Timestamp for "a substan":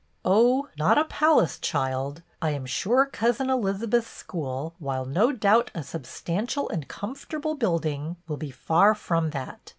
5.75-6.47